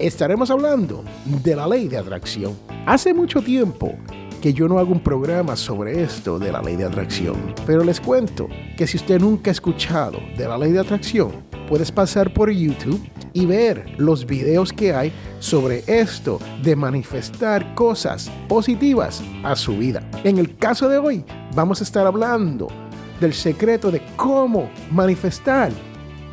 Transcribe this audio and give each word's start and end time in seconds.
estaremos 0.00 0.50
hablando 0.50 1.04
de 1.24 1.54
la 1.54 1.66
ley 1.66 1.88
de 1.88 1.98
atracción. 1.98 2.56
Hace 2.86 3.12
mucho 3.12 3.42
tiempo 3.42 3.94
que 4.40 4.52
yo 4.52 4.68
no 4.68 4.78
hago 4.78 4.92
un 4.92 5.00
programa 5.00 5.54
sobre 5.54 6.02
esto 6.02 6.38
de 6.38 6.50
la 6.50 6.62
ley 6.62 6.76
de 6.76 6.84
atracción, 6.84 7.54
pero 7.66 7.84
les 7.84 8.00
cuento 8.00 8.48
que 8.76 8.86
si 8.86 8.96
usted 8.96 9.20
nunca 9.20 9.50
ha 9.50 9.52
escuchado 9.52 10.18
de 10.36 10.48
la 10.48 10.56
ley 10.56 10.72
de 10.72 10.80
atracción, 10.80 11.32
puedes 11.68 11.92
pasar 11.92 12.32
por 12.32 12.50
YouTube 12.50 13.00
y 13.32 13.46
ver 13.46 13.94
los 13.98 14.26
videos 14.26 14.72
que 14.72 14.94
hay 14.94 15.12
sobre 15.38 15.84
esto 15.86 16.40
de 16.62 16.74
manifestar 16.74 17.74
cosas 17.74 18.30
positivas 18.48 19.22
a 19.44 19.54
su 19.54 19.76
vida. 19.76 20.02
En 20.24 20.38
el 20.38 20.56
caso 20.56 20.88
de 20.88 20.98
hoy, 20.98 21.24
vamos 21.54 21.80
a 21.80 21.84
estar 21.84 22.06
hablando 22.06 22.68
del 23.20 23.34
secreto 23.34 23.90
de 23.90 24.02
cómo 24.16 24.70
manifestar 24.90 25.70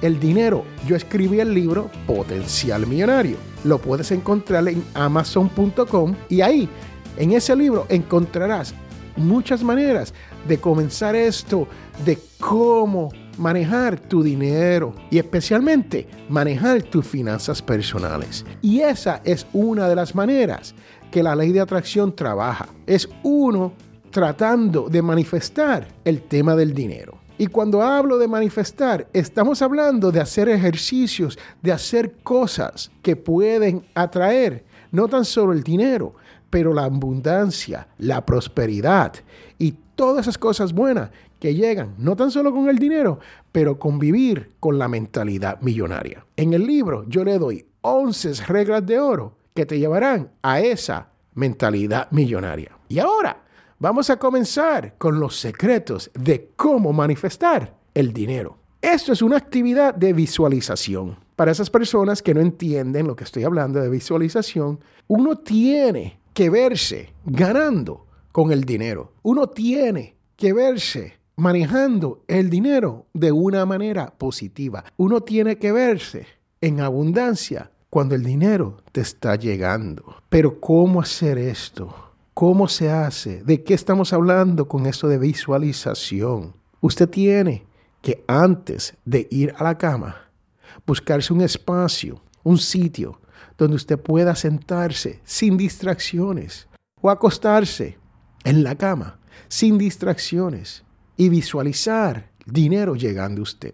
el 0.01 0.19
dinero. 0.19 0.63
Yo 0.87 0.95
escribí 0.95 1.39
el 1.39 1.53
libro 1.53 1.89
Potencial 2.05 2.87
Millonario. 2.87 3.37
Lo 3.67 3.79
puedes 3.79 4.11
encontrar 4.11 4.65
en 4.69 4.81
amazon.com 4.93 6.15
y 6.29 6.39
ahí, 6.39 6.69
en 7.17 7.33
ese 7.33 7.53
libro, 7.53 7.85
encontrarás 7.89 8.73
muchas 9.17 9.61
maneras 9.61 10.13
de 10.47 10.57
comenzar 10.57 11.17
esto, 11.17 11.67
de 12.05 12.17
cómo 12.39 13.09
manejar 13.37 13.99
tu 13.99 14.23
dinero 14.23 14.95
y 15.11 15.17
especialmente 15.17 16.07
manejar 16.29 16.81
tus 16.83 17.05
finanzas 17.05 17.61
personales. 17.61 18.45
Y 18.61 18.79
esa 18.79 19.19
es 19.25 19.45
una 19.51 19.89
de 19.89 19.95
las 19.97 20.15
maneras 20.15 20.73
que 21.11 21.21
la 21.21 21.35
ley 21.35 21.51
de 21.51 21.59
atracción 21.59 22.15
trabaja. 22.15 22.69
Es 22.85 23.09
uno 23.23 23.73
tratando 24.11 24.87
de 24.87 25.01
manifestar 25.01 25.89
el 26.05 26.21
tema 26.21 26.55
del 26.55 26.73
dinero. 26.73 27.16
Y 27.39 27.47
cuando 27.47 27.83
hablo 27.83 28.17
de 28.17 28.27
manifestar, 28.27 29.07
estamos 29.13 29.61
hablando 29.61 30.11
de 30.11 30.19
hacer 30.19 30.49
ejercicios, 30.49 31.37
de 31.61 31.71
hacer 31.71 32.15
cosas 32.23 32.91
que 33.03 33.15
pueden 33.15 33.85
atraer 33.93 34.65
no 34.91 35.07
tan 35.07 35.23
solo 35.23 35.53
el 35.53 35.61
dinero, 35.61 36.15
pero 36.49 36.73
la 36.73 36.85
abundancia, 36.85 37.87
la 37.99 38.25
prosperidad 38.25 39.13
y 39.59 39.75
todas 39.95 40.25
esas 40.25 40.37
cosas 40.37 40.73
buenas 40.73 41.11
que 41.39 41.53
llegan 41.53 41.93
no 41.99 42.15
tan 42.15 42.31
solo 42.31 42.51
con 42.51 42.69
el 42.69 42.79
dinero, 42.79 43.19
pero 43.51 43.77
con 43.77 43.99
vivir 43.99 44.53
con 44.59 44.79
la 44.79 44.87
mentalidad 44.87 45.61
millonaria. 45.61 46.25
En 46.35 46.53
el 46.53 46.65
libro 46.65 47.05
yo 47.07 47.23
le 47.23 47.37
doy 47.37 47.65
11 47.81 48.45
reglas 48.47 48.85
de 48.85 48.99
oro 48.99 49.37
que 49.53 49.65
te 49.65 49.77
llevarán 49.77 50.31
a 50.41 50.59
esa 50.59 51.09
mentalidad 51.35 52.09
millonaria. 52.11 52.71
Y 52.89 52.97
ahora 52.99 53.43
vamos 53.79 54.09
a 54.09 54.17
comenzar 54.17 54.95
con 54.97 55.19
los 55.19 55.39
secretos 55.39 56.11
de 56.13 56.51
cómo 56.55 56.93
manifestar 56.93 57.75
el 57.93 58.13
dinero. 58.13 58.57
Esto 58.81 59.13
es 59.13 59.21
una 59.21 59.37
actividad 59.37 59.93
de 59.93 60.13
visualización. 60.13 61.17
Para 61.35 61.51
esas 61.51 61.69
personas 61.69 62.21
que 62.21 62.33
no 62.33 62.41
entienden 62.41 63.07
lo 63.07 63.15
que 63.15 63.23
estoy 63.23 63.43
hablando 63.43 63.79
de 63.79 63.89
visualización, 63.89 64.79
uno 65.07 65.37
tiene 65.37 66.19
que 66.33 66.49
verse 66.49 67.13
ganando 67.25 68.05
con 68.31 68.51
el 68.51 68.63
dinero. 68.63 69.13
Uno 69.23 69.47
tiene 69.47 70.15
que 70.35 70.53
verse 70.53 71.19
manejando 71.35 72.23
el 72.27 72.49
dinero 72.49 73.05
de 73.13 73.31
una 73.31 73.65
manera 73.65 74.13
positiva. 74.17 74.83
Uno 74.97 75.21
tiene 75.21 75.57
que 75.57 75.71
verse 75.71 76.25
en 76.61 76.81
abundancia 76.81 77.71
cuando 77.89 78.15
el 78.15 78.23
dinero 78.23 78.77
te 78.91 79.01
está 79.01 79.35
llegando. 79.35 80.15
Pero 80.29 80.59
¿cómo 80.59 81.01
hacer 81.01 81.37
esto? 81.37 82.06
¿Cómo 82.37 82.67
se 82.67 82.91
hace? 82.91 83.41
¿De 83.43 83.63
qué 83.63 83.73
estamos 83.73 84.13
hablando 84.13 84.67
con 84.67 84.85
esto 84.85 85.07
de 85.07 85.17
visualización? 85.17 86.53
Usted 86.81 87.09
tiene 87.09 87.65
que 88.03 88.23
antes 88.27 88.95
de 89.05 89.27
ir 89.31 89.55
a 89.57 89.63
la 89.63 89.75
cama, 89.75 90.29
buscarse 90.85 91.33
un 91.33 91.41
espacio, 91.41 92.21
un 92.43 92.59
sitio 92.59 93.19
donde 93.57 93.77
usted 93.77 93.97
pueda 93.97 94.35
sentarse 94.35 95.19
sin 95.23 95.57
distracciones 95.57 96.67
o 97.01 97.09
acostarse 97.09 97.97
en 98.43 98.63
la 98.63 98.75
cama 98.75 99.17
sin 99.47 99.79
distracciones 99.79 100.83
y 101.15 101.29
visualizar 101.29 102.29
dinero 102.45 102.93
llegando 102.93 103.41
a 103.41 103.49
usted. 103.49 103.73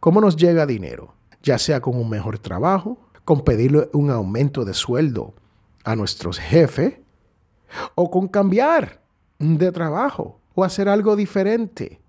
¿Cómo 0.00 0.20
nos 0.20 0.34
llega 0.34 0.66
dinero? 0.66 1.14
Ya 1.40 1.56
sea 1.56 1.80
con 1.80 1.96
un 1.96 2.10
mejor 2.10 2.40
trabajo, 2.40 2.98
con 3.24 3.42
pedirle 3.44 3.88
un 3.92 4.10
aumento 4.10 4.64
de 4.64 4.74
sueldo 4.74 5.34
a 5.84 5.94
nuestros 5.94 6.40
jefes, 6.40 6.94
o 7.94 8.10
con 8.10 8.28
cambiar 8.28 9.02
de 9.38 9.72
trabajo 9.72 10.40
o 10.54 10.64
hacer 10.64 10.88
algo 10.88 11.16
diferente, 11.16 12.00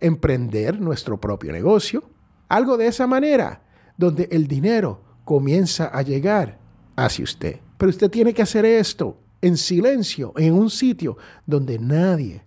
emprender 0.00 0.80
nuestro 0.80 1.20
propio 1.20 1.52
negocio, 1.52 2.04
algo 2.48 2.76
de 2.76 2.86
esa 2.86 3.06
manera, 3.06 3.62
donde 3.96 4.28
el 4.30 4.46
dinero 4.46 5.00
comienza 5.24 5.86
a 5.86 6.02
llegar 6.02 6.58
hacia 6.94 7.24
usted. 7.24 7.60
Pero 7.78 7.90
usted 7.90 8.10
tiene 8.10 8.32
que 8.32 8.42
hacer 8.42 8.64
esto 8.64 9.18
en 9.42 9.56
silencio, 9.56 10.32
en 10.36 10.54
un 10.54 10.70
sitio 10.70 11.16
donde 11.44 11.78
nadie 11.78 12.44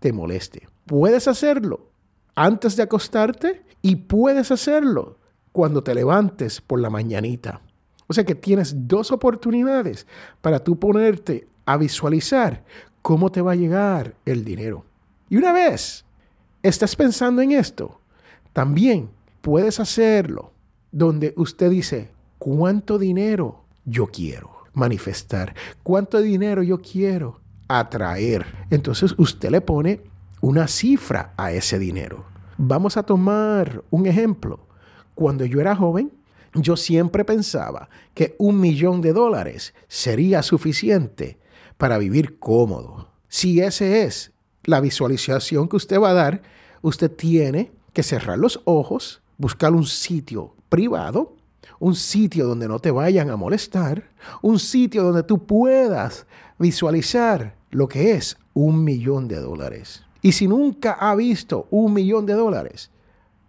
te 0.00 0.12
moleste. 0.12 0.68
Puedes 0.86 1.28
hacerlo 1.28 1.90
antes 2.34 2.76
de 2.76 2.82
acostarte 2.82 3.64
y 3.82 3.96
puedes 3.96 4.50
hacerlo 4.50 5.18
cuando 5.52 5.82
te 5.82 5.94
levantes 5.94 6.60
por 6.60 6.80
la 6.80 6.90
mañanita. 6.90 7.60
O 8.06 8.14
sea 8.14 8.24
que 8.24 8.34
tienes 8.34 8.88
dos 8.88 9.12
oportunidades 9.12 10.06
para 10.40 10.62
tú 10.62 10.78
ponerte 10.78 11.46
a 11.68 11.76
visualizar 11.76 12.64
cómo 13.02 13.30
te 13.30 13.42
va 13.42 13.52
a 13.52 13.54
llegar 13.54 14.14
el 14.24 14.42
dinero. 14.42 14.86
Y 15.28 15.36
una 15.36 15.52
vez 15.52 16.06
estás 16.62 16.96
pensando 16.96 17.42
en 17.42 17.52
esto, 17.52 18.00
también 18.54 19.10
puedes 19.42 19.78
hacerlo 19.78 20.54
donde 20.90 21.34
usted 21.36 21.68
dice, 21.68 22.10
¿cuánto 22.38 22.98
dinero 22.98 23.64
yo 23.84 24.06
quiero 24.06 24.50
manifestar? 24.72 25.54
¿Cuánto 25.82 26.22
dinero 26.22 26.62
yo 26.62 26.80
quiero 26.80 27.38
atraer? 27.68 28.46
Entonces 28.70 29.14
usted 29.18 29.50
le 29.50 29.60
pone 29.60 30.00
una 30.40 30.68
cifra 30.68 31.34
a 31.36 31.52
ese 31.52 31.78
dinero. 31.78 32.24
Vamos 32.56 32.96
a 32.96 33.02
tomar 33.02 33.84
un 33.90 34.06
ejemplo. 34.06 34.60
Cuando 35.14 35.44
yo 35.44 35.60
era 35.60 35.76
joven, 35.76 36.10
yo 36.54 36.78
siempre 36.78 37.26
pensaba 37.26 37.90
que 38.14 38.36
un 38.38 38.58
millón 38.58 39.02
de 39.02 39.12
dólares 39.12 39.74
sería 39.86 40.42
suficiente 40.42 41.36
para 41.78 41.96
vivir 41.96 42.38
cómodo. 42.38 43.08
Si 43.28 43.60
ese 43.60 44.02
es 44.02 44.32
la 44.64 44.80
visualización 44.80 45.68
que 45.68 45.76
usted 45.76 46.00
va 46.00 46.10
a 46.10 46.14
dar, 46.14 46.42
usted 46.82 47.10
tiene 47.10 47.72
que 47.94 48.02
cerrar 48.02 48.38
los 48.38 48.60
ojos, 48.64 49.22
buscar 49.38 49.72
un 49.72 49.86
sitio 49.86 50.54
privado, 50.68 51.36
un 51.78 51.94
sitio 51.94 52.46
donde 52.46 52.68
no 52.68 52.80
te 52.80 52.90
vayan 52.90 53.30
a 53.30 53.36
molestar, 53.36 54.10
un 54.42 54.58
sitio 54.58 55.04
donde 55.04 55.22
tú 55.22 55.46
puedas 55.46 56.26
visualizar 56.58 57.54
lo 57.70 57.88
que 57.88 58.12
es 58.12 58.36
un 58.52 58.82
millón 58.84 59.28
de 59.28 59.36
dólares. 59.36 60.02
Y 60.20 60.32
si 60.32 60.48
nunca 60.48 60.92
ha 60.92 61.14
visto 61.14 61.68
un 61.70 61.94
millón 61.94 62.26
de 62.26 62.34
dólares, 62.34 62.90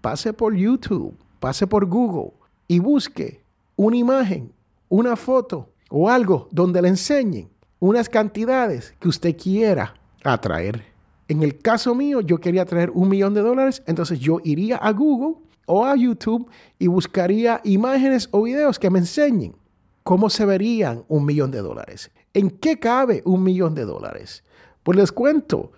pase 0.02 0.34
por 0.34 0.56
YouTube, 0.56 1.16
pase 1.40 1.66
por 1.66 1.86
Google 1.88 2.34
y 2.68 2.80
busque 2.80 3.42
una 3.76 3.98
imagen, 3.98 4.52
una 4.88 5.16
foto 5.16 5.70
o 5.90 6.10
algo 6.10 6.48
donde 6.52 6.82
le 6.82 6.90
enseñen 6.90 7.50
unas 7.80 8.10
cantidades 8.10 8.94
que 9.00 9.08
usted 9.08 9.36
quiera 9.38 9.96
atraer. 10.24 10.84
En 11.28 11.44
el 11.44 11.60
caso 11.60 11.96
mío, 11.96 12.22
yo 12.22 12.40
quería 12.40 12.66
traer 12.66 12.90
un 12.92 13.08
millón 13.08 13.34
de 13.34 13.42
dólares, 13.42 13.84
entonces 13.86 14.20
yo 14.20 14.40
iría 14.44 14.78
a 14.78 14.92
Google 14.92 15.36
o 15.66 15.86
a 15.86 15.96
YouTube 15.96 16.50
y 16.80 16.88
buscaría 16.88 17.62
imágenes 17.64 18.28
o 18.32 18.42
videos 18.44 18.80
que 18.80 18.90
me 18.90 19.00
enseñen 19.00 19.56
cómo 20.04 20.30
se 20.30 20.46
verían 20.46 21.04
un 21.08 21.26
millón 21.26 21.52
de 21.52 21.60
dólares. 21.60 22.10
¿En 22.34 22.50
qué 22.50 22.80
cabe 22.80 23.22
un 23.26 23.44
millón 23.44 23.76
de 23.76 23.86
dólares? 23.86 24.44
Pues 24.84 24.98
les 24.98 25.12
cuento, 25.12 25.72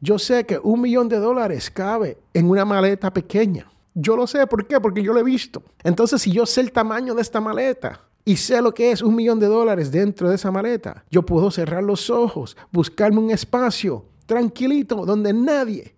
yo 0.00 0.18
sé 0.18 0.44
que 0.44 0.58
un 0.58 0.80
millón 0.80 1.08
de 1.08 1.16
dólares 1.16 1.70
cabe 1.70 2.18
en 2.34 2.50
una 2.50 2.64
maleta 2.64 3.12
pequeña. 3.12 3.70
Yo 3.94 4.16
lo 4.16 4.26
sé, 4.26 4.46
¿por 4.46 4.66
qué? 4.66 4.80
Porque 4.80 5.02
yo 5.02 5.12
lo 5.12 5.20
he 5.20 5.24
visto. 5.24 5.62
Entonces, 5.82 6.22
si 6.22 6.30
yo 6.30 6.46
sé 6.46 6.60
el 6.60 6.70
tamaño 6.70 7.14
de 7.14 7.22
esta 7.22 7.40
maleta, 7.40 8.07
y 8.28 8.36
sé 8.36 8.60
lo 8.60 8.74
que 8.74 8.92
es 8.92 9.00
un 9.00 9.14
millón 9.14 9.40
de 9.40 9.46
dólares 9.46 9.90
dentro 9.90 10.28
de 10.28 10.34
esa 10.34 10.50
maleta, 10.50 11.02
yo 11.10 11.24
puedo 11.24 11.50
cerrar 11.50 11.82
los 11.82 12.10
ojos, 12.10 12.58
buscarme 12.70 13.20
un 13.20 13.30
espacio 13.30 14.04
tranquilito 14.26 15.06
donde 15.06 15.32
nadie 15.32 15.96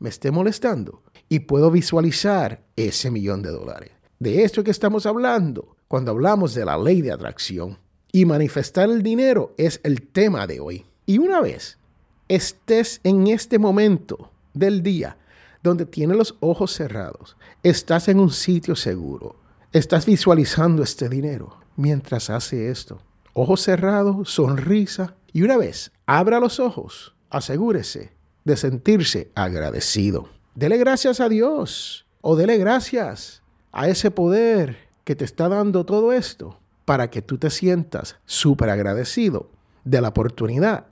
me 0.00 0.08
esté 0.08 0.32
molestando 0.32 1.04
y 1.28 1.38
puedo 1.38 1.70
visualizar 1.70 2.64
ese 2.74 3.12
millón 3.12 3.42
de 3.42 3.50
dólares. 3.50 3.92
De 4.18 4.42
esto 4.42 4.64
que 4.64 4.72
estamos 4.72 5.06
hablando 5.06 5.76
cuando 5.86 6.10
hablamos 6.10 6.52
de 6.52 6.64
la 6.64 6.76
ley 6.76 7.00
de 7.00 7.12
atracción. 7.12 7.78
Y 8.10 8.24
manifestar 8.24 8.90
el 8.90 9.04
dinero 9.04 9.54
es 9.56 9.80
el 9.84 10.02
tema 10.02 10.48
de 10.48 10.58
hoy. 10.58 10.84
Y 11.06 11.18
una 11.18 11.40
vez 11.40 11.78
estés 12.26 13.00
en 13.04 13.28
este 13.28 13.60
momento 13.60 14.32
del 14.52 14.82
día 14.82 15.16
donde 15.62 15.86
tienes 15.86 16.16
los 16.16 16.34
ojos 16.40 16.72
cerrados, 16.72 17.36
estás 17.62 18.08
en 18.08 18.18
un 18.18 18.30
sitio 18.32 18.74
seguro, 18.74 19.36
estás 19.70 20.06
visualizando 20.06 20.82
este 20.82 21.08
dinero 21.08 21.67
mientras 21.78 22.28
hace 22.28 22.70
esto. 22.70 23.00
Ojos 23.32 23.62
cerrados, 23.62 24.30
sonrisa. 24.30 25.14
Y 25.32 25.42
una 25.42 25.56
vez 25.56 25.92
abra 26.04 26.40
los 26.40 26.60
ojos, 26.60 27.14
asegúrese 27.30 28.12
de 28.44 28.56
sentirse 28.56 29.30
agradecido. 29.34 30.28
Dele 30.54 30.76
gracias 30.76 31.20
a 31.20 31.28
Dios 31.28 32.06
o 32.20 32.34
dele 32.34 32.58
gracias 32.58 33.42
a 33.70 33.88
ese 33.88 34.10
poder 34.10 34.88
que 35.04 35.14
te 35.14 35.24
está 35.24 35.48
dando 35.48 35.86
todo 35.86 36.12
esto 36.12 36.58
para 36.84 37.10
que 37.10 37.22
tú 37.22 37.38
te 37.38 37.50
sientas 37.50 38.16
súper 38.26 38.70
agradecido 38.70 39.50
de 39.84 40.00
la 40.00 40.08
oportunidad 40.08 40.86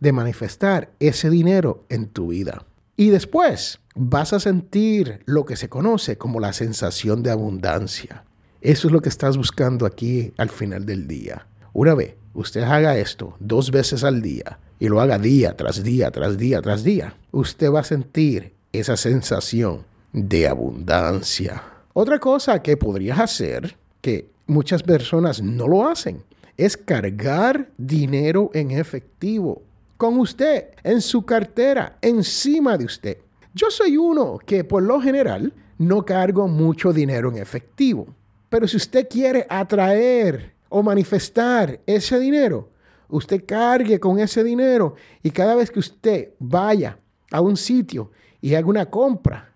de 0.00 0.12
manifestar 0.12 0.90
ese 0.98 1.30
dinero 1.30 1.84
en 1.88 2.08
tu 2.08 2.28
vida. 2.28 2.64
Y 2.96 3.10
después 3.10 3.78
vas 3.94 4.32
a 4.32 4.40
sentir 4.40 5.20
lo 5.26 5.44
que 5.44 5.56
se 5.56 5.68
conoce 5.68 6.18
como 6.18 6.40
la 6.40 6.52
sensación 6.52 7.22
de 7.22 7.30
abundancia. 7.30 8.24
Eso 8.64 8.88
es 8.88 8.92
lo 8.94 9.02
que 9.02 9.10
estás 9.10 9.36
buscando 9.36 9.84
aquí 9.84 10.32
al 10.38 10.48
final 10.48 10.86
del 10.86 11.06
día. 11.06 11.46
Una 11.74 11.94
vez 11.94 12.14
usted 12.32 12.62
haga 12.62 12.96
esto 12.96 13.36
dos 13.38 13.70
veces 13.70 14.04
al 14.04 14.22
día 14.22 14.58
y 14.78 14.88
lo 14.88 15.02
haga 15.02 15.18
día 15.18 15.54
tras 15.54 15.82
día, 15.82 16.10
tras 16.10 16.38
día, 16.38 16.62
tras 16.62 16.82
día, 16.82 17.14
usted 17.30 17.70
va 17.70 17.80
a 17.80 17.84
sentir 17.84 18.54
esa 18.72 18.96
sensación 18.96 19.84
de 20.14 20.48
abundancia. 20.48 21.62
Otra 21.92 22.18
cosa 22.18 22.62
que 22.62 22.78
podrías 22.78 23.18
hacer, 23.18 23.76
que 24.00 24.30
muchas 24.46 24.82
personas 24.82 25.42
no 25.42 25.68
lo 25.68 25.86
hacen, 25.86 26.22
es 26.56 26.78
cargar 26.78 27.68
dinero 27.76 28.50
en 28.54 28.70
efectivo 28.70 29.60
con 29.98 30.18
usted, 30.18 30.68
en 30.82 31.02
su 31.02 31.26
cartera, 31.26 31.98
encima 32.00 32.78
de 32.78 32.86
usted. 32.86 33.18
Yo 33.52 33.70
soy 33.70 33.98
uno 33.98 34.38
que 34.38 34.64
por 34.64 34.82
lo 34.82 35.02
general 35.02 35.52
no 35.76 36.02
cargo 36.06 36.48
mucho 36.48 36.94
dinero 36.94 37.28
en 37.28 37.36
efectivo. 37.36 38.06
Pero 38.54 38.68
si 38.68 38.76
usted 38.76 39.08
quiere 39.08 39.44
atraer 39.50 40.54
o 40.68 40.80
manifestar 40.80 41.80
ese 41.86 42.20
dinero, 42.20 42.70
usted 43.08 43.44
cargue 43.44 43.98
con 43.98 44.20
ese 44.20 44.44
dinero 44.44 44.94
y 45.24 45.32
cada 45.32 45.56
vez 45.56 45.72
que 45.72 45.80
usted 45.80 46.34
vaya 46.38 46.96
a 47.32 47.40
un 47.40 47.56
sitio 47.56 48.12
y 48.40 48.54
haga 48.54 48.68
una 48.68 48.86
compra, 48.86 49.52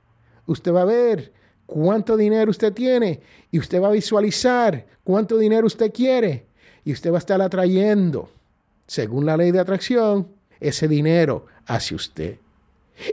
usted 0.46 0.72
va 0.72 0.82
a 0.82 0.84
ver 0.84 1.32
cuánto 1.64 2.16
dinero 2.16 2.50
usted 2.50 2.72
tiene 2.72 3.20
y 3.52 3.60
usted 3.60 3.80
va 3.80 3.86
a 3.86 3.92
visualizar 3.92 4.84
cuánto 5.04 5.38
dinero 5.38 5.68
usted 5.68 5.92
quiere 5.92 6.46
y 6.84 6.92
usted 6.92 7.12
va 7.12 7.18
a 7.18 7.20
estar 7.20 7.40
atrayendo, 7.40 8.32
según 8.88 9.24
la 9.26 9.36
ley 9.36 9.52
de 9.52 9.60
atracción, 9.60 10.26
ese 10.58 10.88
dinero 10.88 11.46
hacia 11.66 11.94
usted 11.94 12.38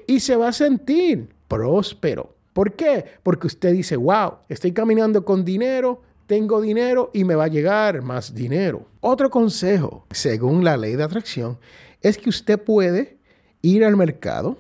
y 0.07 0.19
se 0.19 0.35
va 0.35 0.47
a 0.47 0.51
sentir 0.51 1.29
próspero. 1.47 2.34
¿Por 2.55 2.71
qué? 2.71 3.03
Porque 3.21 3.47
usted 3.47 3.73
dice, 3.73 3.97
wow, 3.97 4.35
estoy 4.47 4.71
caminando 4.71 5.25
con 5.25 5.43
dinero, 5.43 6.01
tengo 6.25 6.61
dinero 6.61 7.11
y 7.13 7.25
me 7.25 7.35
va 7.35 7.43
a 7.43 7.49
llegar 7.49 8.01
más 8.01 8.33
dinero. 8.33 8.85
Otro 9.01 9.29
consejo, 9.29 10.05
según 10.09 10.63
la 10.63 10.77
ley 10.77 10.95
de 10.95 11.03
atracción, 11.03 11.57
es 12.01 12.17
que 12.17 12.29
usted 12.29 12.57
puede 12.57 13.17
ir 13.61 13.83
al 13.83 13.97
mercado, 13.97 14.57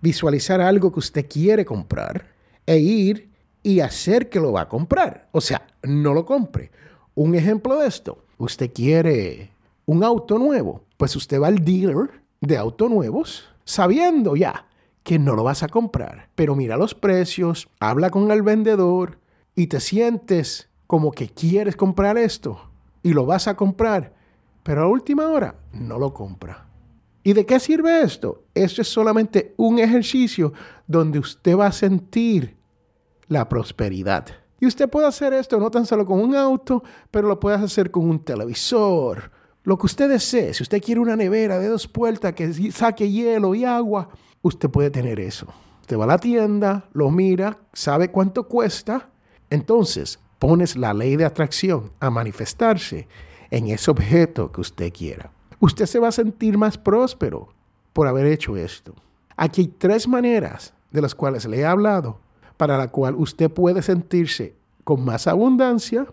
visualizar 0.00 0.60
algo 0.60 0.90
que 0.90 0.98
usted 0.98 1.24
quiere 1.28 1.64
comprar 1.64 2.26
e 2.66 2.78
ir 2.78 3.28
y 3.62 3.78
hacer 3.78 4.28
que 4.28 4.40
lo 4.40 4.50
va 4.50 4.62
a 4.62 4.68
comprar. 4.68 5.28
O 5.30 5.40
sea, 5.40 5.68
no 5.84 6.14
lo 6.14 6.26
compre. 6.26 6.72
Un 7.14 7.36
ejemplo 7.36 7.78
de 7.78 7.86
esto, 7.86 8.24
usted 8.38 8.72
quiere 8.72 9.50
un 9.84 10.02
auto 10.02 10.36
nuevo, 10.36 10.82
pues 10.96 11.14
usted 11.14 11.40
va 11.40 11.46
al 11.46 11.64
dealer 11.64 12.10
de 12.40 12.56
autos 12.56 12.90
nuevos 12.90 13.44
sabiendo 13.64 14.34
ya 14.34 14.66
que 15.06 15.20
no 15.20 15.36
lo 15.36 15.44
vas 15.44 15.62
a 15.62 15.68
comprar. 15.68 16.30
Pero 16.34 16.56
mira 16.56 16.76
los 16.76 16.92
precios, 16.92 17.68
habla 17.78 18.10
con 18.10 18.32
el 18.32 18.42
vendedor 18.42 19.20
y 19.54 19.68
te 19.68 19.78
sientes 19.78 20.68
como 20.88 21.12
que 21.12 21.28
quieres 21.28 21.76
comprar 21.76 22.18
esto 22.18 22.72
y 23.04 23.12
lo 23.12 23.24
vas 23.24 23.46
a 23.46 23.56
comprar, 23.56 24.14
pero 24.64 24.82
a 24.82 24.88
última 24.88 25.28
hora 25.28 25.54
no 25.72 26.00
lo 26.00 26.12
compra. 26.12 26.66
¿Y 27.22 27.34
de 27.34 27.46
qué 27.46 27.60
sirve 27.60 28.02
esto? 28.02 28.46
Esto 28.52 28.82
es 28.82 28.88
solamente 28.88 29.54
un 29.58 29.78
ejercicio 29.78 30.52
donde 30.88 31.20
usted 31.20 31.56
va 31.56 31.68
a 31.68 31.72
sentir 31.72 32.56
la 33.28 33.48
prosperidad. 33.48 34.26
Y 34.58 34.66
usted 34.66 34.90
puede 34.90 35.06
hacer 35.06 35.32
esto 35.34 35.60
no 35.60 35.70
tan 35.70 35.86
solo 35.86 36.04
con 36.04 36.18
un 36.18 36.34
auto, 36.34 36.82
pero 37.12 37.28
lo 37.28 37.38
puede 37.38 37.58
hacer 37.58 37.92
con 37.92 38.10
un 38.10 38.24
televisor. 38.24 39.30
Lo 39.66 39.76
que 39.76 39.86
usted 39.86 40.08
desee, 40.08 40.54
si 40.54 40.62
usted 40.62 40.80
quiere 40.80 41.00
una 41.00 41.16
nevera 41.16 41.58
de 41.58 41.66
dos 41.66 41.88
puertas 41.88 42.34
que 42.34 42.52
saque 42.70 43.10
hielo 43.10 43.52
y 43.52 43.64
agua, 43.64 44.08
usted 44.40 44.70
puede 44.70 44.90
tener 44.90 45.18
eso. 45.18 45.48
Usted 45.80 45.98
va 45.98 46.04
a 46.04 46.06
la 46.06 46.18
tienda, 46.18 46.88
lo 46.92 47.10
mira, 47.10 47.58
sabe 47.72 48.12
cuánto 48.12 48.46
cuesta, 48.46 49.10
entonces 49.50 50.20
pones 50.38 50.76
la 50.76 50.94
ley 50.94 51.16
de 51.16 51.24
atracción 51.24 51.90
a 51.98 52.10
manifestarse 52.10 53.08
en 53.50 53.66
ese 53.66 53.90
objeto 53.90 54.52
que 54.52 54.60
usted 54.60 54.92
quiera. 54.92 55.32
Usted 55.58 55.86
se 55.86 55.98
va 55.98 56.08
a 56.08 56.12
sentir 56.12 56.56
más 56.56 56.78
próspero 56.78 57.48
por 57.92 58.06
haber 58.06 58.26
hecho 58.26 58.56
esto. 58.56 58.94
Aquí 59.36 59.62
hay 59.62 59.66
tres 59.66 60.06
maneras 60.06 60.74
de 60.92 61.02
las 61.02 61.16
cuales 61.16 61.44
le 61.44 61.58
he 61.58 61.66
hablado 61.66 62.20
para 62.56 62.78
la 62.78 62.86
cual 62.86 63.16
usted 63.16 63.50
puede 63.50 63.82
sentirse 63.82 64.54
con 64.84 65.04
más 65.04 65.26
abundancia 65.26 66.06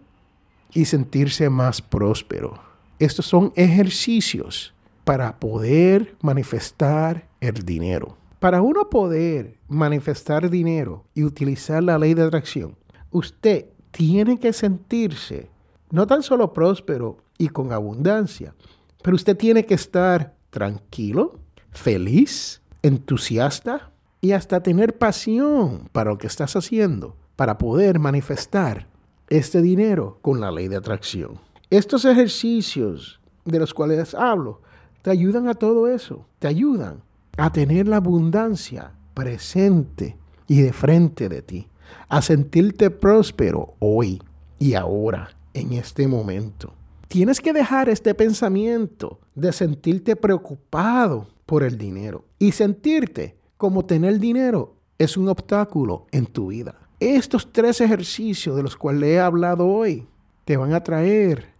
y 0.74 0.86
sentirse 0.86 1.52
más 1.52 1.84
próspero. 1.84 2.73
Estos 3.00 3.26
son 3.26 3.52
ejercicios 3.56 4.74
para 5.04 5.40
poder 5.40 6.16
manifestar 6.22 7.28
el 7.40 7.66
dinero. 7.66 8.18
Para 8.40 8.62
uno 8.62 8.90
poder 8.90 9.58
manifestar 9.68 10.50
dinero 10.50 11.06
y 11.14 11.24
utilizar 11.24 11.84
la 11.84 11.98
ley 11.98 12.14
de 12.14 12.24
atracción, 12.24 12.76
usted 13.12 13.68
tiene 13.92 14.40
que 14.40 14.54
sentirse 14.54 15.50
no 15.92 16.08
tan 16.08 16.24
solo 16.24 16.54
próspero 16.54 17.18
y 17.38 17.50
con 17.50 17.72
abundancia, 17.72 18.56
pero 19.02 19.16
usted 19.16 19.38
tiene 19.38 19.66
que 19.66 19.76
estar 19.76 20.34
tranquilo, 20.50 21.40
feliz, 21.72 22.62
entusiasta 22.82 23.92
y 24.22 24.32
hasta 24.32 24.64
tener 24.64 24.98
pasión 24.98 25.90
para 25.92 26.12
lo 26.12 26.18
que 26.18 26.28
estás 26.28 26.56
haciendo, 26.56 27.16
para 27.36 27.58
poder 27.58 28.00
manifestar 28.00 28.88
este 29.30 29.62
dinero 29.62 30.20
con 30.22 30.40
la 30.40 30.52
ley 30.52 30.68
de 30.68 30.78
atracción. 30.78 31.40
Estos 31.74 32.06
ejercicios 32.06 33.20
de 33.46 33.58
los 33.58 33.74
cuales 33.74 34.14
hablo 34.14 34.62
te 35.02 35.10
ayudan 35.10 35.48
a 35.48 35.56
todo 35.56 35.88
eso, 35.88 36.28
te 36.38 36.48
ayudan 36.48 37.02
a 37.36 37.52
tener 37.52 37.88
la 37.88 37.96
abundancia 37.96 38.92
presente 39.16 40.16
y 40.48 40.62
de 40.62 40.72
frente 40.72 41.30
de 41.30 41.42
ti, 41.42 41.68
a 42.10 42.22
sentirte 42.22 42.92
próspero 42.92 43.74
hoy 43.80 44.22
y 44.60 44.76
ahora, 44.76 45.32
en 45.56 45.74
este 45.74 46.08
momento. 46.08 46.76
Tienes 47.08 47.42
que 47.42 47.54
dejar 47.54 47.90
este 47.90 48.14
pensamiento 48.14 49.20
de 49.34 49.52
sentirte 49.52 50.16
preocupado 50.16 51.26
por 51.48 51.64
el 51.64 51.80
dinero 51.80 52.24
y 52.38 52.52
sentirte 52.52 53.36
como 53.58 53.84
tener 53.84 54.20
dinero 54.20 54.76
es 55.00 55.18
un 55.18 55.28
obstáculo 55.28 56.06
en 56.12 56.28
tu 56.28 56.50
vida. 56.50 56.76
Estos 57.00 57.52
tres 57.52 57.82
ejercicios 57.82 58.56
de 58.56 58.62
los 58.62 58.78
cuales 58.78 59.10
he 59.10 59.20
hablado 59.20 59.68
hoy 59.68 60.06
te 60.46 60.56
van 60.56 60.74
a 60.74 60.84
traer 60.84 61.53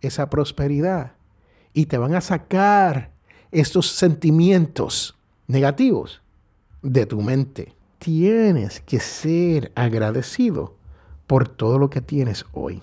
esa 0.00 0.30
prosperidad 0.30 1.12
y 1.72 1.86
te 1.86 1.98
van 1.98 2.14
a 2.14 2.20
sacar 2.20 3.10
estos 3.52 3.90
sentimientos 3.90 5.16
negativos 5.46 6.22
de 6.82 7.06
tu 7.06 7.20
mente. 7.20 7.74
Tienes 7.98 8.80
que 8.80 9.00
ser 9.00 9.72
agradecido 9.74 10.76
por 11.26 11.48
todo 11.48 11.78
lo 11.78 11.90
que 11.90 12.00
tienes 12.00 12.44
hoy. 12.52 12.82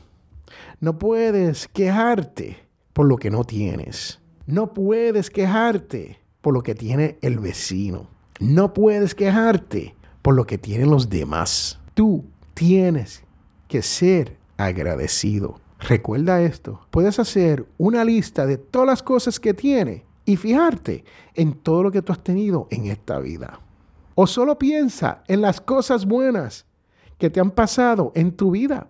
No 0.80 1.00
puedes 1.00 1.68
quejarte 1.68 2.58
por 2.94 3.08
lo 3.08 3.18
que 3.18 3.30
no 3.30 3.44
tienes. 3.44 4.20
No 4.46 4.74
puedes 4.74 5.30
quejarte 5.30 6.20
por 6.42 6.54
lo 6.54 6.62
que 6.64 6.76
tiene 6.76 7.18
el 7.22 7.40
vecino. 7.40 8.08
No 8.40 8.74
puedes 8.74 9.16
quejarte 9.16 9.96
por 10.22 10.36
lo 10.36 10.46
que 10.46 10.58
tienen 10.58 10.90
los 10.90 11.10
demás. 11.10 11.80
Tú 11.94 12.26
tienes 12.54 13.24
que 13.68 13.82
ser 13.82 14.38
agradecido. 14.58 15.60
Recuerda 15.79 16.41
esto. 16.41 16.81
Puedes 16.89 17.19
hacer 17.19 17.65
una 17.77 18.03
lista 18.03 18.46
de 18.46 18.57
todas 18.57 18.88
las 18.88 19.03
cosas 19.03 19.39
que 19.39 19.53
tiene 19.53 20.05
y 20.25 20.36
fijarte 20.36 21.05
en 21.36 21.53
todo 21.53 21.84
lo 21.84 21.91
que 21.91 22.01
tú 22.01 22.12
has 22.12 22.24
tenido 22.24 22.67
en 22.72 22.88
esta 22.88 23.19
vida. 23.19 23.60
O 24.15 24.25
solo 24.27 24.57
piensa 24.57 25.24
en 25.27 25.41
las 25.41 25.62
cosas 25.62 26.05
buenas 26.05 26.65
que 27.17 27.29
te 27.29 27.39
han 27.39 27.51
pasado 27.51 28.12
en 28.15 28.31
tu 28.31 28.51
vida. 28.51 28.88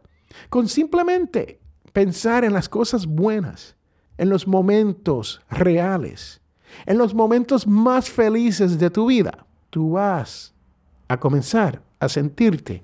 Con 0.49 0.67
simplemente 0.67 1.59
pensar 1.93 2.43
en 2.43 2.53
las 2.53 2.69
cosas 2.69 3.05
buenas, 3.05 3.75
en 4.17 4.29
los 4.29 4.47
momentos 4.47 5.41
reales, 5.49 6.41
en 6.85 6.97
los 6.97 7.13
momentos 7.13 7.67
más 7.67 8.09
felices 8.09 8.79
de 8.79 8.89
tu 8.89 9.07
vida, 9.07 9.45
tú 9.69 9.91
vas 9.91 10.53
a 11.07 11.19
comenzar 11.19 11.81
a 11.99 12.09
sentirte 12.09 12.83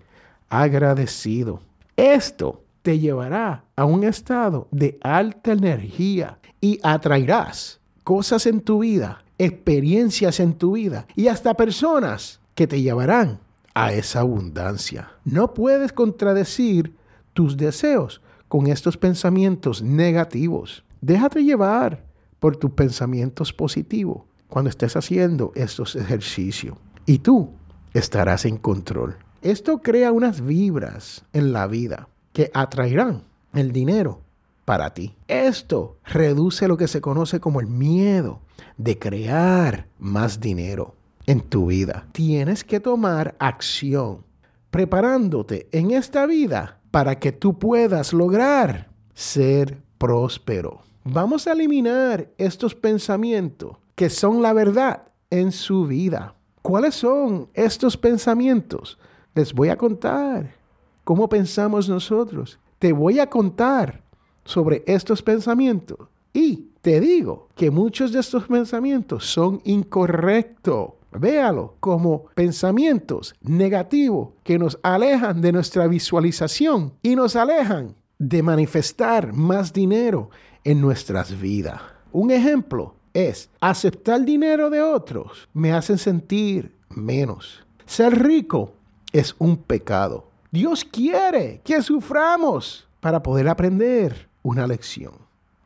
agradecido. 0.49 1.61
Esto 1.95 2.62
te 2.83 2.99
llevará 2.99 3.63
a 3.75 3.85
un 3.85 4.03
estado 4.03 4.67
de 4.69 4.99
alta 5.01 5.53
energía 5.53 6.37
y 6.61 6.79
atraerás 6.83 7.79
cosas 8.03 8.45
en 8.45 8.59
tu 8.59 8.79
vida, 8.79 9.23
experiencias 9.37 10.39
en 10.39 10.53
tu 10.53 10.73
vida 10.73 11.07
y 11.15 11.29
hasta 11.29 11.55
personas 11.55 12.41
que 12.55 12.67
te 12.67 12.81
llevarán 12.81 13.39
a 13.73 13.93
esa 13.93 14.19
abundancia. 14.19 15.13
No 15.23 15.53
puedes 15.53 15.93
contradecir 15.93 16.93
tus 17.31 17.57
deseos 17.57 18.21
con 18.49 18.67
estos 18.67 18.97
pensamientos 18.97 19.81
negativos. 19.81 20.83
Déjate 21.01 21.43
llevar 21.43 22.03
por 22.39 22.57
tus 22.57 22.71
pensamientos 22.71 23.53
positivos 23.53 24.23
cuando 24.49 24.69
estés 24.69 24.95
haciendo 24.97 25.53
estos 25.55 25.95
ejercicios. 25.95 26.77
Y 27.05 27.19
tú 27.19 27.49
estarás 27.93 28.45
en 28.45 28.57
control. 28.57 29.15
Esto 29.41 29.81
crea 29.81 30.11
unas 30.11 30.41
vibras 30.41 31.25
en 31.33 31.53
la 31.53 31.67
vida 31.67 32.07
que 32.33 32.51
atraerán 32.53 33.23
el 33.53 33.71
dinero 33.71 34.21
para 34.65 34.93
ti. 34.93 35.15
Esto 35.27 35.97
reduce 36.05 36.67
lo 36.67 36.77
que 36.77 36.87
se 36.87 37.01
conoce 37.01 37.39
como 37.39 37.59
el 37.59 37.67
miedo 37.67 38.41
de 38.77 38.97
crear 38.97 39.87
más 39.99 40.39
dinero 40.39 40.95
en 41.25 41.41
tu 41.41 41.67
vida. 41.67 42.07
Tienes 42.11 42.63
que 42.63 42.79
tomar 42.79 43.35
acción 43.39 44.25
preparándote 44.71 45.67
en 45.71 45.91
esta 45.91 46.25
vida 46.25 46.79
para 46.91 47.19
que 47.19 47.31
tú 47.31 47.59
puedas 47.59 48.13
lograr 48.13 48.89
ser 49.13 49.81
próspero. 49.97 50.81
Vamos 51.03 51.47
a 51.47 51.51
eliminar 51.51 52.29
estos 52.37 52.75
pensamientos 52.75 53.77
que 53.95 54.09
son 54.09 54.41
la 54.41 54.53
verdad 54.53 55.03
en 55.29 55.51
su 55.51 55.85
vida. 55.85 56.35
¿Cuáles 56.61 56.95
son 56.95 57.49
estos 57.53 57.97
pensamientos? 57.97 58.97
Les 59.35 59.53
voy 59.53 59.69
a 59.69 59.77
contar 59.77 60.62
cómo 61.03 61.29
pensamos 61.29 61.89
nosotros. 61.89 62.59
Te 62.79 62.93
voy 62.93 63.19
a 63.19 63.29
contar 63.29 64.03
sobre 64.45 64.83
estos 64.87 65.21
pensamientos. 65.21 65.97
Y 66.33 66.69
te 66.81 66.99
digo 66.99 67.49
que 67.55 67.71
muchos 67.71 68.11
de 68.11 68.19
estos 68.19 68.45
pensamientos 68.45 69.25
son 69.25 69.61
incorrectos. 69.63 70.91
Véalo 71.11 71.75
como 71.79 72.25
pensamientos 72.33 73.35
negativos 73.41 74.29
que 74.43 74.57
nos 74.57 74.79
alejan 74.81 75.41
de 75.41 75.51
nuestra 75.51 75.87
visualización 75.87 76.93
y 77.03 77.15
nos 77.15 77.35
alejan 77.35 77.95
de 78.17 78.41
manifestar 78.41 79.31
más 79.33 79.73
dinero 79.73 80.29
en 80.63 80.81
nuestras 80.81 81.39
vidas. 81.39 81.81
Un 82.11 82.31
ejemplo 82.31 82.95
es 83.13 83.49
aceptar 83.59 84.25
dinero 84.25 84.69
de 84.69 84.81
otros 84.81 85.47
me 85.53 85.71
hacen 85.71 85.97
sentir 85.97 86.75
menos. 86.89 87.63
Ser 87.85 88.23
rico 88.23 88.73
es 89.11 89.35
un 89.37 89.57
pecado. 89.57 90.32
Dios 90.53 90.85
quiere 90.85 91.61
que 91.63 91.81
suframos 91.81 92.87
para 92.99 93.23
poder 93.23 93.49
aprender 93.49 94.29
una 94.43 94.67
lección. 94.67 95.13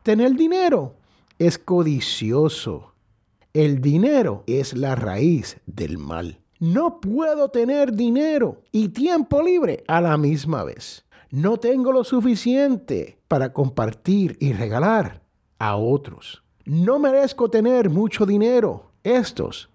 Tener 0.02 0.32
dinero 0.32 0.94
es 1.38 1.58
codicioso. 1.58 2.94
El 3.52 3.82
dinero 3.82 4.44
es 4.46 4.72
la 4.72 4.94
raíz 4.94 5.58
del 5.66 5.98
mal. 5.98 6.40
No 6.58 7.02
puedo 7.02 7.50
tener 7.50 7.92
dinero 7.92 8.62
y 8.72 8.88
tiempo 8.88 9.42
libre 9.42 9.84
a 9.88 10.00
la 10.00 10.16
misma 10.16 10.64
vez. 10.64 11.04
No 11.30 11.58
tengo 11.58 11.92
lo 11.92 12.02
suficiente 12.02 13.18
para 13.28 13.52
compartir 13.52 14.38
y 14.40 14.54
regalar 14.54 15.20
a 15.58 15.76
otros. 15.76 16.42
No 16.64 16.98
merezco 16.98 17.50
tener 17.50 17.90
mucho 17.90 18.24
dinero. 18.24 18.90
Estos 19.04 19.68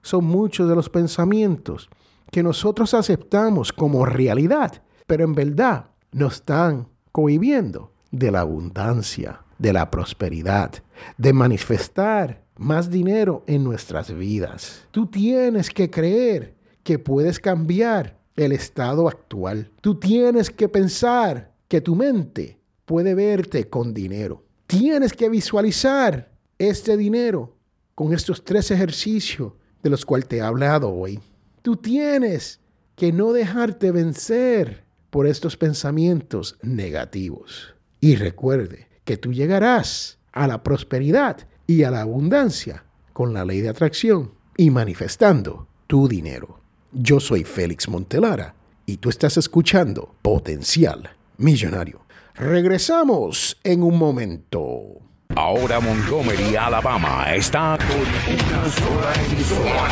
son 0.00 0.24
muchos 0.24 0.68
de 0.68 0.74
los 0.74 0.88
pensamientos 0.88 1.88
que 2.32 2.42
nosotros 2.42 2.94
aceptamos 2.94 3.72
como 3.74 4.06
realidad, 4.06 4.82
pero 5.06 5.22
en 5.22 5.34
verdad 5.34 5.90
nos 6.12 6.36
están 6.36 6.88
cohibiendo 7.12 7.92
de 8.10 8.30
la 8.30 8.40
abundancia, 8.40 9.42
de 9.58 9.74
la 9.74 9.90
prosperidad, 9.90 10.72
de 11.18 11.32
manifestar 11.34 12.42
más 12.56 12.90
dinero 12.90 13.44
en 13.46 13.62
nuestras 13.62 14.12
vidas. 14.14 14.88
Tú 14.92 15.06
tienes 15.06 15.68
que 15.68 15.90
creer 15.90 16.54
que 16.82 16.98
puedes 16.98 17.38
cambiar 17.38 18.18
el 18.34 18.52
estado 18.52 19.08
actual. 19.08 19.70
Tú 19.82 19.98
tienes 19.98 20.48
que 20.48 20.70
pensar 20.70 21.52
que 21.68 21.82
tu 21.82 21.94
mente 21.94 22.58
puede 22.86 23.14
verte 23.14 23.68
con 23.68 23.92
dinero. 23.92 24.42
Tienes 24.66 25.12
que 25.12 25.28
visualizar 25.28 26.32
este 26.56 26.96
dinero 26.96 27.54
con 27.94 28.14
estos 28.14 28.42
tres 28.42 28.70
ejercicios 28.70 29.52
de 29.82 29.90
los 29.90 30.06
cuales 30.06 30.28
te 30.28 30.38
he 30.38 30.40
hablado 30.40 30.90
hoy. 30.90 31.20
Tú 31.62 31.76
tienes 31.76 32.60
que 32.96 33.12
no 33.12 33.32
dejarte 33.32 33.92
vencer 33.92 34.84
por 35.10 35.28
estos 35.28 35.56
pensamientos 35.56 36.58
negativos. 36.62 37.74
Y 38.00 38.16
recuerde 38.16 38.88
que 39.04 39.16
tú 39.16 39.32
llegarás 39.32 40.18
a 40.32 40.48
la 40.48 40.64
prosperidad 40.64 41.46
y 41.68 41.84
a 41.84 41.92
la 41.92 42.00
abundancia 42.00 42.84
con 43.12 43.32
la 43.32 43.44
ley 43.44 43.60
de 43.60 43.68
atracción 43.68 44.32
y 44.56 44.70
manifestando 44.70 45.68
tu 45.86 46.08
dinero. 46.08 46.60
Yo 46.90 47.20
soy 47.20 47.44
Félix 47.44 47.88
Montelara 47.88 48.56
y 48.84 48.96
tú 48.96 49.08
estás 49.08 49.36
escuchando 49.36 50.16
Potencial 50.20 51.10
Millonario. 51.36 52.00
Regresamos 52.34 53.60
en 53.62 53.84
un 53.84 53.98
momento. 53.98 55.00
Ahora 55.34 55.80
Montgomery, 55.80 56.56
Alabama 56.56 57.24
está 57.34 57.78
con 57.78 57.96
una 57.96 58.70
sola 58.70 59.12
emisora. 59.30 59.88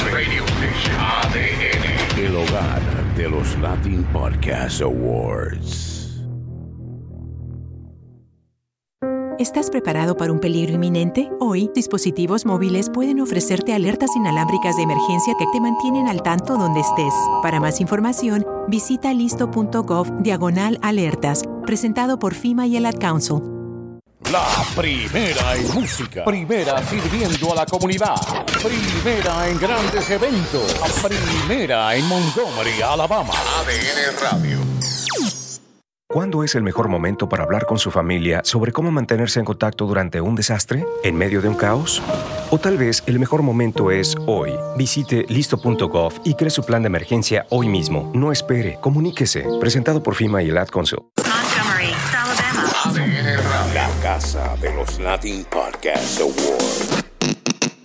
El 2.19 2.37
hogar 2.37 2.83
de 3.17 3.29
los 3.29 3.59
Latin 3.59 4.05
Podcast 4.13 4.83
Awards. 4.83 5.97
¿Estás 9.39 9.71
preparado 9.71 10.19
para 10.19 10.31
un 10.31 10.39
peligro 10.39 10.75
inminente? 10.75 11.31
Hoy, 11.41 11.71
dispositivos 11.75 12.45
móviles 12.45 12.91
pueden 12.91 13.21
ofrecerte 13.23 13.73
alertas 13.73 14.15
inalámbricas 14.15 14.77
de 14.77 14.83
emergencia 14.83 15.33
que 15.39 15.47
te 15.47 15.61
mantienen 15.61 16.09
al 16.09 16.23
tanto 16.23 16.59
donde 16.59 16.81
estés. 16.81 17.15
Para 17.43 17.59
más 17.59 17.81
información, 17.81 18.45
visita 18.69 19.15
listo.gov 19.15 20.23
diagonal 20.23 20.79
alertas, 20.83 21.45
presentado 21.65 22.19
por 22.19 22.35
FIMA 22.35 22.67
y 22.67 22.77
el 22.77 22.85
Ad 22.85 22.97
Council. 23.01 23.60
La 24.31 24.47
primera 24.77 25.57
en 25.57 25.75
música, 25.75 26.25
primera 26.25 26.81
sirviendo 26.85 27.53
a 27.53 27.57
la 27.57 27.67
comunidad, 27.67 28.15
primera 28.63 29.49
en 29.49 29.59
grandes 29.59 30.09
eventos, 30.09 30.73
primera 31.03 31.97
en 31.97 32.07
Montgomery, 32.07 32.81
Alabama. 32.81 33.33
ADN 33.33 34.21
Radio. 34.21 34.59
¿Cuándo 36.09 36.45
es 36.45 36.55
el 36.55 36.63
mejor 36.63 36.89
momento 36.89 37.29
para 37.29 37.43
hablar 37.43 37.67
con 37.67 37.79
su 37.79 37.91
familia 37.91 38.41
sobre 38.45 38.71
cómo 38.71 38.93
mantenerse 38.93 39.41
en 39.41 39.45
contacto 39.45 39.87
durante 39.87 40.21
un 40.21 40.37
desastre? 40.37 40.85
¿En 41.03 41.17
medio 41.17 41.43
de 41.43 41.49
un 41.49 41.57
caos? 41.57 42.01
O 42.51 42.59
tal 42.59 42.79
vez 42.79 43.03
el 43.07 43.19
mejor 43.19 43.43
momento 43.43 43.91
es 43.91 44.15
hoy. 44.27 44.53
Visite 44.77 45.25
listo.gov 45.29 46.21
y 46.25 46.35
cree 46.35 46.51
su 46.51 46.65
plan 46.65 46.83
de 46.83 46.87
emergencia 46.87 47.47
hoy 47.51 47.69
mismo. 47.69 48.13
No 48.15 48.31
espere, 48.31 48.79
comuníquese. 48.81 49.45
Presentado 49.59 50.03
por 50.05 50.15
FIMA 50.15 50.43
y 50.43 50.51
el 50.51 50.59
Ad 50.59 50.69
Council. 50.69 50.99
De 54.11 54.75
los 54.75 54.99
Latin 54.99 55.45
Podcast 55.45 56.21
Awards. 56.21 57.05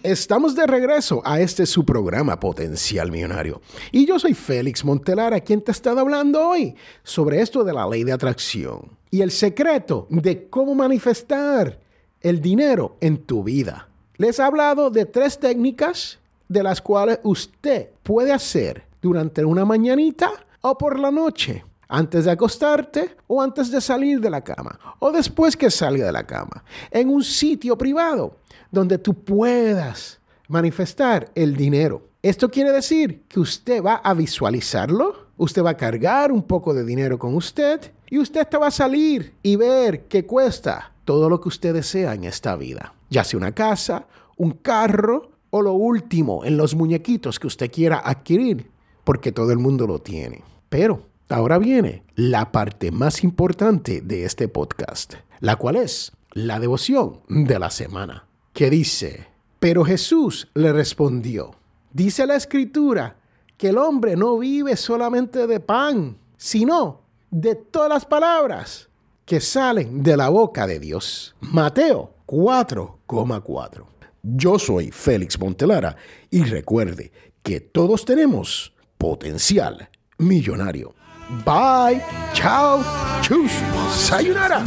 Estamos 0.01 0.55
de 0.55 0.65
regreso 0.65 1.21
a 1.23 1.39
este 1.39 1.67
su 1.67 1.85
programa 1.85 2.39
Potencial 2.39 3.11
Millonario. 3.11 3.61
Y 3.91 4.07
yo 4.07 4.17
soy 4.17 4.33
Félix 4.33 4.83
Montelara, 4.83 5.39
quien 5.41 5.61
te 5.61 5.71
está 5.71 5.91
hablando 5.91 6.49
hoy 6.49 6.73
sobre 7.03 7.41
esto 7.41 7.63
de 7.63 7.73
la 7.73 7.87
ley 7.87 8.03
de 8.03 8.11
atracción 8.11 8.97
y 9.11 9.21
el 9.21 9.29
secreto 9.29 10.07
de 10.09 10.49
cómo 10.49 10.73
manifestar 10.73 11.79
el 12.21 12.41
dinero 12.41 12.97
en 13.01 13.19
tu 13.19 13.43
vida. 13.43 13.87
Les 14.17 14.39
he 14.39 14.41
hablado 14.41 14.89
de 14.89 15.05
tres 15.05 15.37
técnicas 15.39 16.17
de 16.49 16.63
las 16.63 16.81
cuales 16.81 17.19
usted 17.21 17.91
puede 18.01 18.33
hacer 18.33 18.83
durante 18.99 19.45
una 19.45 19.63
mañanita 19.63 20.31
o 20.61 20.75
por 20.75 20.97
la 20.97 21.11
noche, 21.11 21.63
antes 21.87 22.25
de 22.25 22.31
acostarte 22.31 23.15
o 23.27 23.41
antes 23.41 23.71
de 23.71 23.81
salir 23.81 24.19
de 24.19 24.29
la 24.29 24.43
cama 24.43 24.79
o 24.99 25.11
después 25.11 25.55
que 25.55 25.69
salga 25.69 26.05
de 26.05 26.11
la 26.11 26.25
cama, 26.25 26.63
en 26.91 27.09
un 27.09 27.23
sitio 27.23 27.77
privado 27.77 28.37
donde 28.71 28.97
tú 28.97 29.13
puedas 29.13 30.19
manifestar 30.47 31.31
el 31.35 31.55
dinero. 31.55 32.09
Esto 32.21 32.49
quiere 32.49 32.71
decir 32.71 33.23
que 33.27 33.39
usted 33.39 33.83
va 33.83 33.95
a 33.95 34.13
visualizarlo, 34.13 35.27
usted 35.37 35.63
va 35.63 35.71
a 35.71 35.77
cargar 35.77 36.31
un 36.31 36.43
poco 36.43 36.73
de 36.73 36.83
dinero 36.83 37.19
con 37.19 37.35
usted 37.35 37.91
y 38.09 38.17
usted 38.17 38.47
te 38.47 38.57
va 38.57 38.67
a 38.67 38.71
salir 38.71 39.35
y 39.43 39.55
ver 39.55 40.07
qué 40.07 40.25
cuesta 40.25 40.91
todo 41.03 41.29
lo 41.29 41.39
que 41.39 41.49
usted 41.49 41.73
desea 41.73 42.13
en 42.13 42.23
esta 42.23 42.55
vida, 42.55 42.93
ya 43.09 43.23
sea 43.23 43.37
una 43.37 43.53
casa, 43.53 44.07
un 44.37 44.51
carro 44.51 45.31
o 45.51 45.61
lo 45.61 45.73
último 45.73 46.43
en 46.43 46.57
los 46.57 46.75
muñequitos 46.75 47.39
que 47.39 47.47
usted 47.47 47.71
quiera 47.71 48.01
adquirir, 48.03 48.71
porque 49.03 49.31
todo 49.31 49.51
el 49.51 49.59
mundo 49.59 49.87
lo 49.87 49.99
tiene. 49.99 50.43
Pero 50.67 51.03
ahora 51.29 51.57
viene 51.57 52.03
la 52.15 52.51
parte 52.51 52.91
más 52.91 53.23
importante 53.23 54.01
de 54.01 54.25
este 54.25 54.47
podcast, 54.47 55.15
la 55.39 55.55
cual 55.55 55.75
es 55.75 56.11
la 56.31 56.59
devoción 56.59 57.21
de 57.27 57.59
la 57.59 57.69
semana 57.69 58.25
que 58.53 58.69
dice, 58.69 59.27
pero 59.59 59.83
Jesús 59.83 60.47
le 60.53 60.71
respondió, 60.71 61.55
dice 61.91 62.25
la 62.25 62.35
escritura 62.35 63.17
que 63.57 63.69
el 63.69 63.77
hombre 63.77 64.15
no 64.15 64.37
vive 64.37 64.77
solamente 64.77 65.45
de 65.47 65.59
pan, 65.59 66.17
sino 66.37 67.01
de 67.31 67.55
todas 67.55 67.89
las 67.89 68.05
palabras 68.05 68.89
que 69.25 69.41
salen 69.41 70.03
de 70.03 70.15
la 70.15 70.29
boca 70.29 70.67
de 70.67 70.79
Dios. 70.79 71.35
Mateo 71.41 72.13
4,4. 72.27 73.85
Yo 74.23 74.57
soy 74.57 74.91
Félix 74.91 75.39
Montelara 75.39 75.95
y 76.29 76.43
recuerde 76.43 77.11
que 77.43 77.59
todos 77.59 78.05
tenemos 78.05 78.73
potencial 78.97 79.89
millonario. 80.17 80.95
Bye, 81.29 82.01
chao, 82.33 82.83
chus, 83.21 83.51
sayonara. 83.91 84.63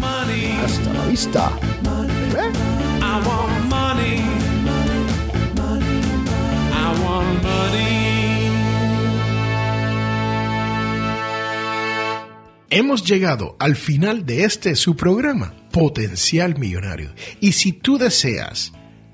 Hasta 0.65 0.93
la 0.93 1.05
vista. 1.07 1.53
¿Eh? 2.37 2.51
I 3.01 3.23
want 3.25 3.69
money. 3.69 4.19
I 6.73 7.03
want 7.05 7.43
money. 7.43 8.51
Hemos 12.71 13.05
llegado 13.05 13.57
al 13.61 13.77
final 13.77 14.27
de 14.27 14.45
este 14.45 14.75
su 14.75 14.97
programa, 14.97 15.55
Potencial 15.71 16.59
Millonario. 16.59 17.13
Y 17.41 17.53
si 17.53 17.73
tú 17.73 17.99
deseas 17.99 18.73